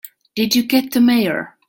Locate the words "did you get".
0.35-0.93